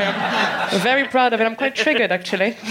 [0.73, 1.43] am very proud of it.
[1.45, 2.57] I'm quite triggered, actually.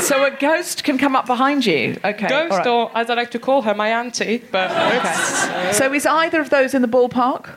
[0.00, 1.96] So a ghost can come up behind you.
[2.04, 2.26] Okay.
[2.26, 2.66] Ghost, all right.
[2.66, 4.42] or as I like to call her, my auntie.
[4.50, 5.72] But Okay.
[5.72, 7.50] So is either of those in the ballpark?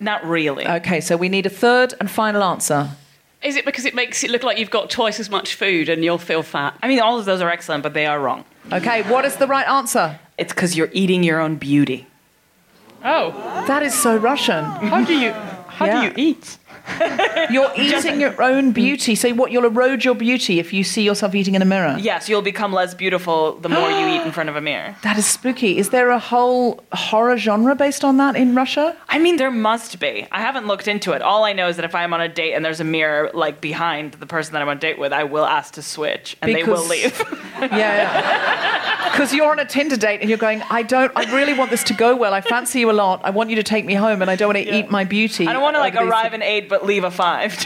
[0.00, 0.66] Not really.
[0.66, 2.88] Okay, so we need a third and final answer.
[3.44, 6.02] Is it because it makes it look like you've got twice as much food and
[6.02, 6.78] you'll feel fat?
[6.82, 8.44] I mean, all of those are excellent, but they are wrong.
[8.72, 10.18] Okay, what is the right answer?
[10.38, 12.06] It's because you're eating your own beauty.
[13.04, 13.32] oh,
[13.68, 14.64] That is so Russian.
[14.64, 15.32] how do you
[15.68, 16.00] how Yeah.
[16.00, 16.56] do you eat?
[17.50, 19.14] You're eating your own beauty.
[19.14, 19.50] So what?
[19.52, 21.96] You'll erode your beauty if you see yourself eating in a mirror.
[21.98, 24.96] Yes, you'll become less beautiful the more you eat in front of a mirror.
[25.02, 25.78] That is spooky.
[25.78, 28.96] Is there a whole horror genre based on that in Russia?
[29.08, 30.26] I mean, there must be.
[30.32, 31.22] I haven't looked into it.
[31.22, 33.60] All I know is that if I'm on a date and there's a mirror like
[33.60, 36.54] behind the person that I'm on a date with, I will ask to switch, and
[36.54, 37.22] they will leave.
[37.60, 39.10] Yeah.
[39.12, 41.84] Because you're on a Tinder date and you're going, I don't, I really want this
[41.84, 42.34] to go well.
[42.34, 43.20] I fancy you a lot.
[43.24, 45.46] I want you to take me home and I don't want to eat my beauty.
[45.46, 46.34] I don't want to like arrive these- arrive
[46.68, 47.56] but leave a five.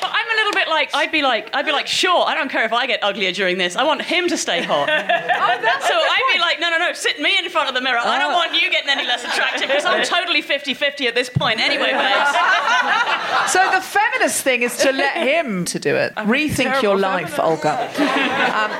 [0.00, 2.50] But I'm a little bit like I'd be like I'd be like sure I don't
[2.50, 4.88] care if I get uglier during this I want him to stay hot.
[5.88, 8.18] so I'd be like no no no sit me in front of the mirror I
[8.18, 11.92] don't want you getting any less attractive because I'm totally 50-50 at this point anyway
[11.92, 12.30] babes.
[13.50, 16.14] So the feminist thing is to let him to do it.
[16.14, 17.90] Rethink your life, Olga.
[18.54, 18.70] Um,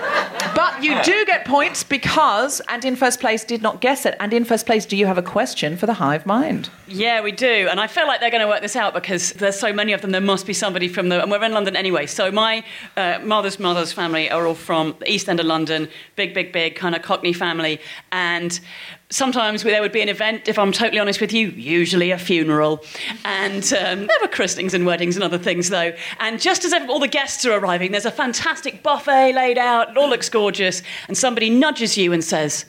[0.55, 4.17] but you do get points because, and in first place, did not guess it.
[4.21, 6.71] And in first place, do you have a question for the hive mind?
[6.87, 7.69] Yeah, we do.
[7.71, 10.03] And I feel like they're going to work this out because there's so many of
[10.03, 10.11] them.
[10.11, 11.23] There must be somebody from the.
[11.23, 11.90] And we're in London anyway.
[11.91, 12.63] Anyway, so my
[12.97, 15.89] uh, mother's mother's family are all from the East End of London.
[16.15, 17.81] Big, big, big kind of Cockney family.
[18.13, 18.61] And
[19.09, 22.85] sometimes there would be an event, if I'm totally honest with you, usually a funeral.
[23.25, 25.93] And um, there were christenings and weddings and other things, though.
[26.21, 29.91] And just as all the guests are arriving, there's a fantastic buffet laid out.
[29.91, 30.85] It all looks gorgeous.
[31.09, 32.67] And somebody nudges you and says,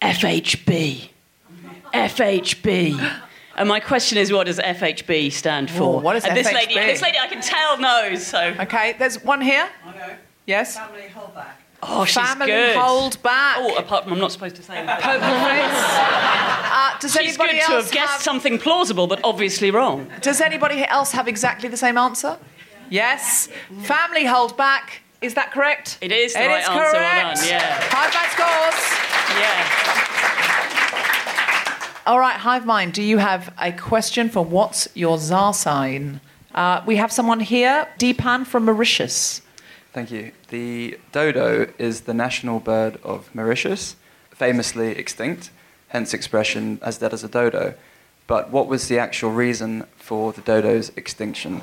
[0.00, 1.10] FHB.
[1.92, 3.20] FHB.
[3.58, 5.96] And my question is, what does FHB stand for?
[5.96, 8.26] Oh, what is and this Lady, this lady, I can tell knows.
[8.26, 8.54] So.
[8.60, 9.68] Okay, there's one here.
[10.46, 10.76] Yes?
[10.76, 11.46] Family holdback.
[11.82, 12.76] Oh, she's Family good.
[12.76, 13.56] hold back.
[13.58, 15.00] Oh, apart from I'm not supposed to say that.
[15.00, 16.72] Poker face.
[16.72, 20.10] Uh, does She's anybody good to else have guessed have- something plausible, but obviously wrong.
[20.20, 22.36] Does anybody else have exactly the same answer?
[22.90, 23.48] Yes.
[23.82, 25.02] Family hold back.
[25.20, 25.98] Is that correct?
[26.00, 26.80] It is the It right is answer.
[26.80, 27.36] Well correct.
[27.40, 27.80] done, yeah.
[27.90, 28.80] High five scores.
[29.38, 30.17] Yeah.
[32.08, 36.22] All right, Hive Mind, do you have a question for what's your Tsar sign?
[36.54, 39.42] Uh, we have someone here, Deepan from Mauritius.
[39.92, 40.32] Thank you.
[40.48, 43.94] The dodo is the national bird of Mauritius,
[44.30, 45.50] famously extinct,
[45.88, 47.74] hence expression as dead as a dodo.
[48.26, 51.60] But what was the actual reason for the dodo's extinction?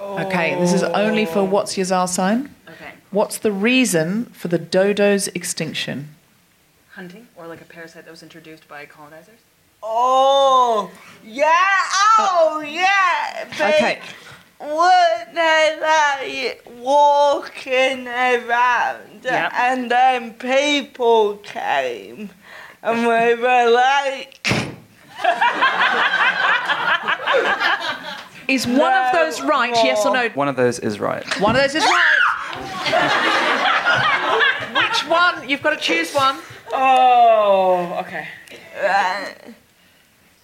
[0.00, 2.54] Okay, this is only for what's your Tsar sign?
[2.68, 2.92] Okay.
[3.10, 6.14] What's the reason for the dodo's extinction?
[6.92, 9.40] Hunting or like a parasite that was introduced by colonizers?
[9.82, 10.90] Oh,
[11.24, 11.48] yeah.
[12.18, 13.44] Oh, yeah.
[13.58, 14.00] They Okay.
[14.60, 19.52] Were they like walking around Yep.
[19.54, 22.30] and then people came
[22.82, 24.38] and we were like,
[28.48, 30.28] Is one of those right, yes or no?
[30.30, 31.24] One of those is right.
[31.40, 32.18] One of those is right.
[34.76, 35.48] Which one?
[35.48, 36.38] You've got to choose one.
[36.72, 38.28] Oh, okay.
[38.84, 39.26] uh,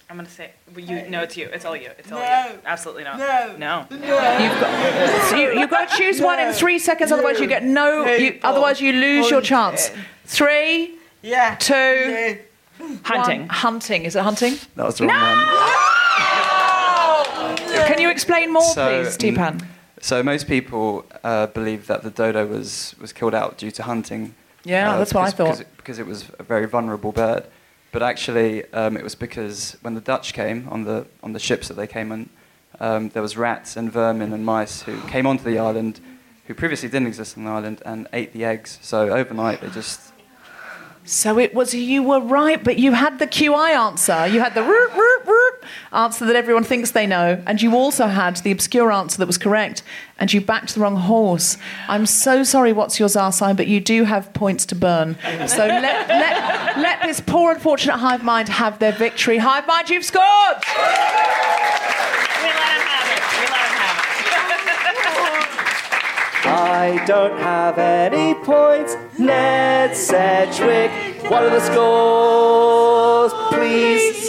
[0.09, 1.07] I'm gonna say, but you.
[1.07, 1.47] No, it's you.
[1.53, 1.91] It's all you.
[1.99, 2.47] It's all No.
[2.51, 2.59] you.
[2.65, 3.19] Absolutely not.
[3.19, 3.55] No.
[3.57, 3.85] No.
[3.91, 7.63] You've got, so you, you've got to choose one in three seconds, otherwise you get
[7.63, 8.05] no.
[8.05, 9.91] You, otherwise you lose your chance.
[10.25, 11.55] Three, yeah.
[11.55, 12.37] two, yeah.
[13.03, 13.41] Hunting.
[13.41, 13.49] one.
[13.49, 14.03] Hunting.
[14.05, 14.55] Is it hunting?
[14.75, 15.45] That was the wrong one.
[17.87, 19.63] Can you explain more, So, please, Deepan?
[20.01, 24.33] So most people uh, believe that the dodo was, was killed out due to hunting.
[24.63, 25.45] Yeah, uh, that's what I thought.
[25.45, 27.43] Because it, because it was a very vulnerable bird.
[27.91, 31.67] But actually, um, it was because when the Dutch came on the, on the ships
[31.69, 32.29] that they came on,
[32.79, 35.99] um, there was rats and vermin and mice who came onto the island,
[36.45, 38.79] who previously didn't exist on the island, and ate the eggs.
[38.81, 40.13] So overnight, they just
[41.03, 44.27] So it was you were right, but you had the QI answer.
[44.27, 45.48] You had the root, root, roop
[45.91, 49.37] answer that everyone thinks they know, and you also had the obscure answer that was
[49.37, 49.83] correct,
[50.17, 51.57] and you backed the wrong horse.
[51.87, 55.15] I'm so sorry, what's your Tsar sign, but you do have points to burn.
[55.47, 59.37] So let, let, let this poor unfortunate hive mind have their victory.
[59.37, 60.21] Hive mind, you've scored!
[60.21, 60.25] We
[62.47, 63.23] let him have it.
[63.39, 63.97] We let him have
[66.45, 68.95] I don't have any points.
[69.19, 70.89] Ned Sedgwick,
[71.29, 74.28] what are the scores, please?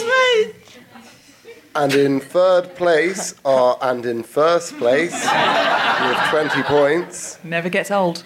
[1.73, 7.39] And in third place are, and in first place with 20 points.
[7.43, 8.23] Never gets old.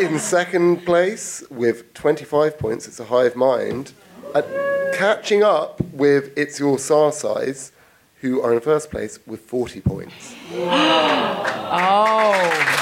[0.00, 3.92] In second place with 25 points, it's a hive mind.
[4.92, 7.72] Catching up with It's Your Tsar Size,
[8.20, 10.34] who are in first place with 40 points.
[11.68, 12.75] Oh.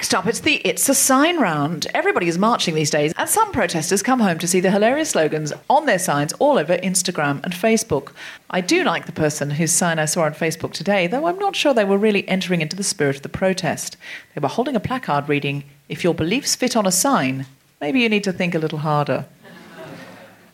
[0.00, 1.86] Next up, it's the It's a Sign round.
[1.92, 5.52] Everybody is marching these days, and some protesters come home to see the hilarious slogans
[5.68, 8.12] on their signs all over Instagram and Facebook.
[8.48, 11.54] I do like the person whose sign I saw on Facebook today, though I'm not
[11.54, 13.98] sure they were really entering into the spirit of the protest.
[14.34, 17.44] They were holding a placard reading, If your beliefs fit on a sign,
[17.78, 19.26] maybe you need to think a little harder.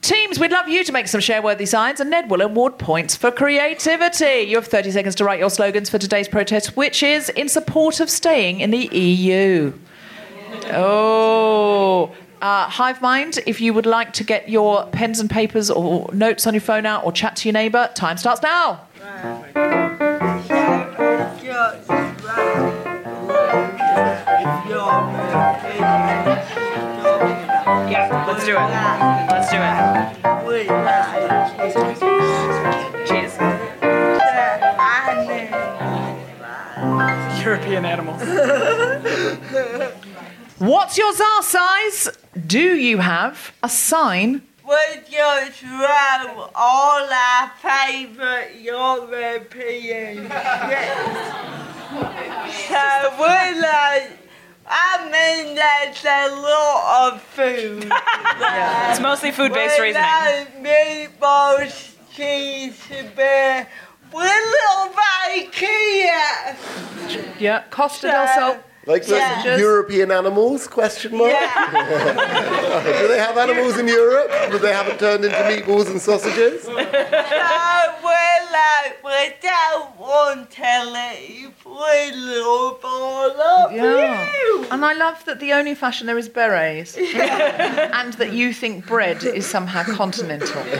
[0.06, 3.32] Teams, we'd love you to make some share-worthy signs, and Ned will award points for
[3.32, 4.42] creativity.
[4.42, 7.98] You have 30 seconds to write your slogans for today's protest, which is in support
[7.98, 9.72] of staying in the EU.
[10.66, 12.14] Oh.
[12.40, 16.46] Uh, Hive Mind, if you would like to get your pens and papers or notes
[16.46, 18.86] on your phone out or chat to your neighbour, time starts now.
[26.56, 26.65] it.
[28.46, 29.62] Yeah, let's do it.
[31.58, 31.96] Let's do it.
[33.08, 33.36] Cheese.
[37.44, 38.22] European animals.
[40.58, 42.08] What's your Tsar size?
[42.46, 44.74] Do you have a sign we
[45.08, 51.30] just wrote all our favourite European trips.
[52.66, 54.25] so we're like, uh,
[54.68, 57.92] I mean, there's a lot of food.
[58.38, 58.90] Yeah.
[58.90, 60.04] It's mostly food-based we reasoning.
[60.04, 62.78] Like meatballs, cheese,
[63.16, 63.66] beer.
[64.12, 64.94] We're little
[65.30, 66.56] IKEA.
[67.40, 68.56] Yeah, Costa del Sol.
[68.86, 69.56] Like the Yeah.
[69.58, 70.68] European animals?
[70.68, 71.30] Question mark.
[71.32, 76.62] Do they have animals in Europe that they haven't turned into meatballs and sausages?
[76.62, 76.82] so we're
[78.60, 81.52] like, we don't want to leave.
[81.64, 84.30] We love all of Yeah.
[84.32, 84.66] you.
[84.70, 86.96] And I love that the only fashion there is berets.
[87.98, 90.62] and that you think bread is somehow continental.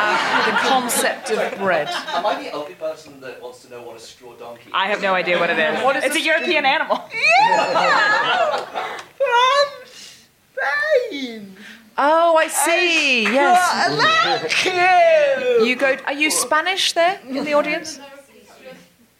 [0.00, 1.88] Uh, the concept of bread.
[1.88, 4.72] Am I the only person that wants to know what a straw donkey Is?
[4.72, 5.82] I have no idea what it is.
[5.84, 6.96] What is it's a this- European animal.
[9.18, 11.56] From Spain.
[11.96, 13.22] Oh, I see.
[13.24, 13.58] Yes.
[14.52, 15.66] Thank you.
[15.66, 15.96] You go.
[16.06, 17.98] Are you Spanish there in the audience?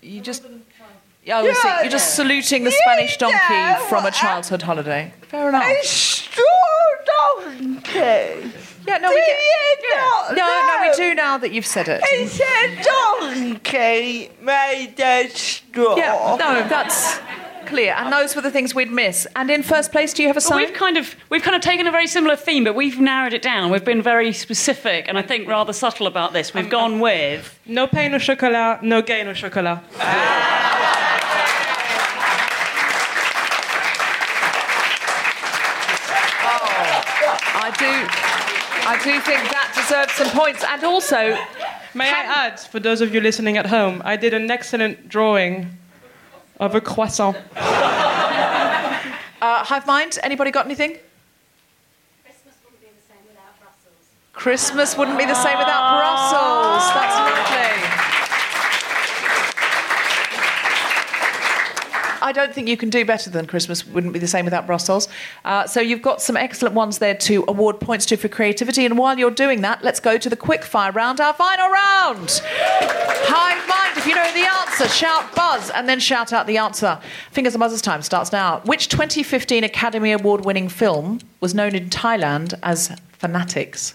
[0.00, 0.44] You just.
[1.30, 1.68] Oh, I see.
[1.82, 5.12] You're just saluting the Spanish donkey from a childhood holiday.
[5.22, 5.64] Fair enough.
[5.64, 6.44] A straw
[7.36, 8.52] donkey.
[8.86, 9.96] Yeah, no, Do we get.
[9.96, 12.00] not No, no, we do now that you've said it.
[12.04, 15.96] It's a donkey made of straw.
[15.96, 17.18] Yeah, no, that's
[17.68, 17.94] clear.
[17.96, 19.26] And those were the things we'd miss.
[19.36, 20.58] And in first place, do you have a But sign?
[20.58, 23.42] we've kind of we've kind of taken a very similar theme, but we've narrowed it
[23.42, 23.70] down.
[23.70, 26.54] We've been very specific and I think rather subtle about this.
[26.54, 29.80] We've um, gone with No pain no chocolat, no gain no chocolat.
[36.50, 37.94] Oh, I do.
[38.88, 40.64] I do think that deserves some points.
[40.64, 41.36] And also,
[41.94, 45.76] May I add, for those of you listening at home, I did an excellent drawing
[46.60, 47.36] of a croissant.
[47.56, 47.64] uh,
[49.40, 50.98] Hive Mind, anybody got anything?
[52.24, 54.08] Christmas wouldn't be the same without Brussels.
[54.32, 56.84] Christmas wouldn't be the same without Brussels.
[56.94, 57.38] That's lovely.
[62.20, 65.08] I don't think you can do better than Christmas wouldn't be the same without Brussels.
[65.46, 68.84] Uh, so you've got some excellent ones there to award points to for creativity.
[68.84, 72.42] And while you're doing that, let's go to the quick fire round, our final round.
[72.44, 76.98] Hive mind, you know the answer, shout buzz and then shout out the answer.
[77.30, 78.60] Fingers and buzzers time starts now.
[78.64, 83.94] Which 2015 Academy Award winning film was known in Thailand as Fanatics?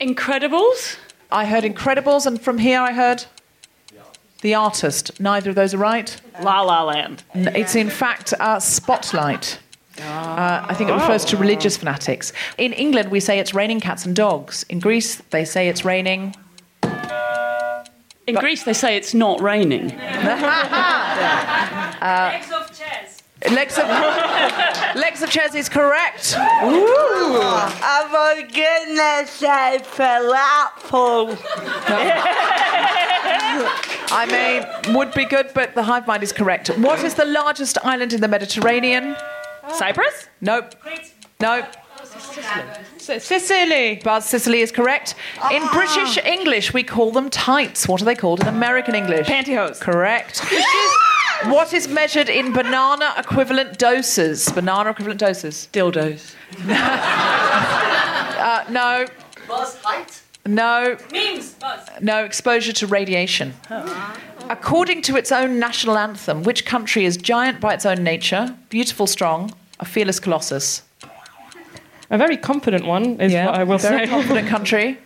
[0.00, 0.98] Incredibles.
[1.30, 3.24] I heard Incredibles, and from here I heard
[4.42, 5.18] The Artist.
[5.18, 6.20] Neither of those are right.
[6.42, 7.24] La La Land.
[7.34, 9.60] It's in fact uh, Spotlight.
[9.98, 12.32] Uh, I think it refers to religious fanatics.
[12.56, 14.64] In England, we say it's raining cats and dogs.
[14.68, 16.34] In Greece, they say it's raining.
[18.28, 19.98] In Greece, they say it's not raining.
[22.00, 23.22] Uh, of chairs.
[23.50, 23.84] Legs of,
[24.94, 26.36] legs of chairs is correct.
[26.62, 27.40] Ooh.
[27.42, 31.36] I'm gonna say falafel.
[34.12, 34.26] I
[34.86, 36.68] mean, would be good, but the hive mind is correct.
[36.78, 39.16] What is the largest island in the Mediterranean?
[39.72, 40.28] Cyprus?
[40.40, 40.76] Nope.
[41.40, 41.66] Nope.
[43.18, 44.00] Sicily.
[44.04, 45.14] Buzz Sicily is correct.
[45.50, 47.88] In British English, we call them tights.
[47.88, 49.26] What are they called in American English?
[49.26, 49.80] Pantyhose.
[49.80, 50.40] Correct.
[51.44, 54.48] what is measured in banana equivalent doses?
[54.50, 55.68] Banana equivalent doses.
[55.72, 56.34] Dildos.
[58.38, 59.04] Uh, no.
[59.48, 60.22] Buzz height?
[60.46, 60.96] No.
[61.12, 61.54] Memes.
[61.54, 61.88] Buzz.
[62.00, 63.52] No exposure to radiation.
[64.48, 69.08] According to its own national anthem, which country is giant by its own nature, beautiful,
[69.08, 70.82] strong, a fearless colossus?
[72.10, 74.10] A very confident one is what I will very say.
[74.10, 74.98] confident country.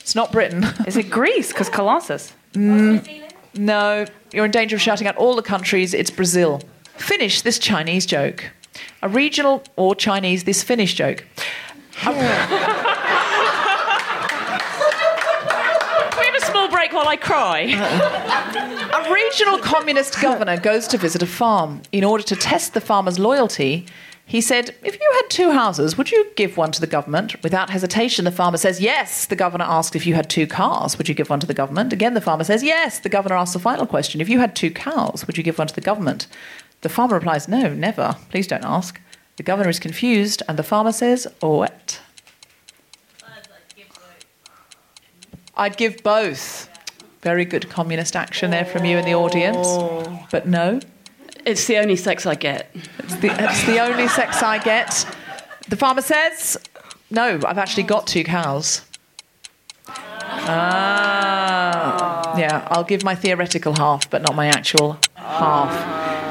[0.00, 0.64] It's not Britain.
[0.86, 1.48] Is it Greece?
[1.48, 2.32] Because Colossus.
[2.54, 3.30] Mm.
[3.54, 5.94] No, you're in danger of shouting out all the countries.
[5.94, 6.60] It's Brazil.
[6.96, 8.50] Finish this Chinese joke.
[9.02, 11.24] A regional or Chinese this Finnish joke.
[11.92, 12.20] Can we
[16.26, 17.60] have a small break while I cry?
[18.92, 21.82] A regional communist governor goes to visit a farm.
[21.92, 23.86] In order to test the farmer's loyalty,
[24.30, 27.42] he said, If you had two houses, would you give one to the government?
[27.42, 29.26] Without hesitation, the farmer says, Yes.
[29.26, 31.92] The governor asks, If you had two cars, would you give one to the government?
[31.92, 33.00] Again, the farmer says, Yes.
[33.00, 35.66] The governor asks the final question, If you had two cows, would you give one
[35.66, 36.28] to the government?
[36.82, 38.14] The farmer replies, No, never.
[38.28, 39.00] Please don't ask.
[39.36, 42.00] The governor is confused, and the farmer says, What?
[45.56, 46.68] I'd give both.
[47.22, 49.66] Very good communist action there from you in the audience.
[49.68, 50.24] Oh.
[50.30, 50.78] But no.
[51.46, 52.70] It's the only sex I get.
[52.98, 55.06] It's the, it's the only sex I get.
[55.68, 56.58] The farmer says,
[57.10, 58.82] No, I've actually got two cows.
[60.52, 62.36] Ah.
[62.38, 65.70] Yeah, I'll give my theoretical half, but not my actual half.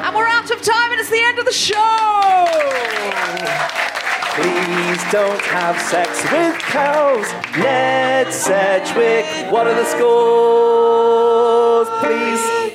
[0.05, 1.75] And we're out of time, and it's the end of the show.
[4.35, 7.27] Please don't have sex with cows.
[7.57, 11.87] Ned Sedgwick, what are the scores?
[11.99, 12.68] Please.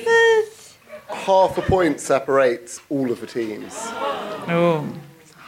[1.25, 3.73] Half a point separates all of the teams.
[3.75, 4.87] Oh.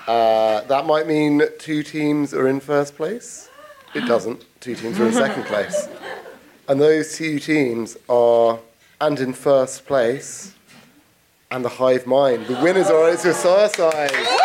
[0.08, 3.48] Uh, that might mean two teams are in first place.
[3.94, 4.44] It doesn't.
[4.60, 5.88] Two teams are in second place.
[6.68, 8.58] And those two teams are,
[9.00, 10.56] and in first place,
[11.52, 12.48] and the Hive Mind.
[12.48, 14.37] The winners are It's Your Suicide.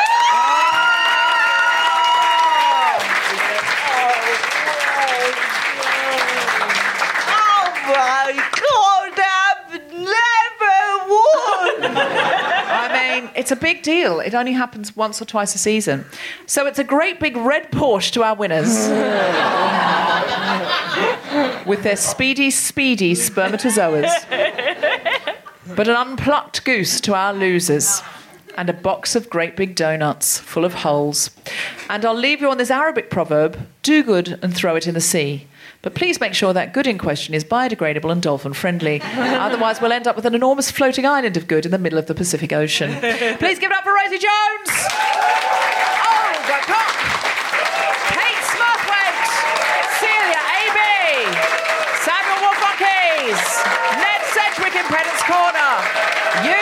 [13.43, 14.21] It's a big deal.
[14.21, 16.05] It only happens once or twice a season.
[16.47, 18.69] So it's a great big red Porsche to our winners.
[21.67, 24.13] With their speedy, speedy spermatozoas.
[25.75, 28.01] But an unplucked goose to our losers.
[28.57, 31.31] And a box of great big donuts full of holes.
[31.91, 35.01] And I'll leave you on this Arabic proverb do good and throw it in the
[35.01, 35.49] sea.
[35.83, 39.01] But please make sure that good in question is biodegradable and dolphin friendly.
[39.05, 42.07] Otherwise, we'll end up with an enormous floating island of good in the middle of
[42.07, 42.93] the Pacific Ocean.
[43.39, 44.71] Please give it up for Rosie Jones!
[44.71, 47.03] Oh, Olga Koch!
[48.15, 49.27] Kate Smurthwaite!
[49.99, 50.79] Celya AB
[52.07, 52.63] Samuel Wolf!
[53.99, 55.83] Ned Sedgwick in Pedant's Corner!
[56.47, 56.62] You,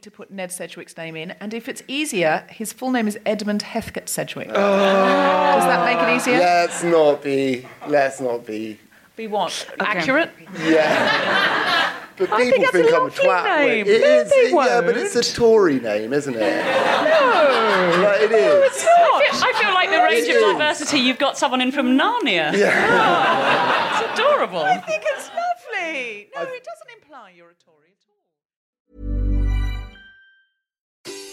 [0.00, 3.18] need to put Ned Sedgwick's name in, and if it's easier, his full name is
[3.26, 4.48] Edmund Heathcote Sedgwick.
[4.48, 4.54] Oh.
[4.54, 6.38] Does that make it easier?
[6.38, 7.66] Let's not be.
[7.86, 8.78] Let's not be.
[9.16, 9.68] Be what?
[9.78, 10.30] Accurate?
[10.64, 11.94] Yeah.
[12.16, 13.66] But I think people that's a think, I'm a lovely twat.
[13.66, 13.86] name.
[13.88, 14.30] It No, is.
[14.30, 16.38] they yeah, but it's a Tory name, isn't it?
[16.40, 18.02] No.
[18.02, 18.86] Like, it is.
[18.86, 20.52] I feel, I feel like the range It of is.
[20.52, 22.52] diversity, you've got someone in from Narnia.
[22.56, 23.86] Yeah.
[24.00, 24.60] It's adorable.
[24.62, 26.28] I think it's lovely.
[26.34, 27.69] No, it doesn't imply you're a Tory